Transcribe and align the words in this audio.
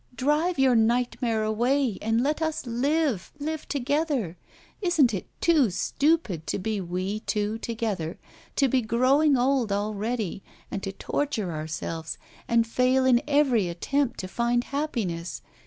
Drive 0.15 0.57
your 0.57 0.75
nightmare 0.75 1.43
away, 1.43 1.99
and 2.01 2.23
let 2.23 2.41
us 2.41 2.65
live, 2.65 3.31
live 3.37 3.67
together. 3.67 4.35
Isn't 4.81 5.13
it 5.13 5.27
too 5.41 5.69
stupid, 5.69 6.47
to 6.47 6.57
be 6.57 6.81
we 6.81 7.19
two 7.19 7.59
together, 7.59 8.17
to 8.55 8.67
be 8.67 8.81
growing 8.81 9.37
old 9.37 9.71
already, 9.71 10.41
and 10.71 10.81
to 10.81 10.91
torture 10.91 11.51
ourselves, 11.51 12.17
and 12.47 12.65
fail 12.65 13.05
in 13.05 13.21
every 13.27 13.67
attempt 13.69 14.19
to 14.21 14.27
find 14.27 14.63
happiness? 14.63 15.43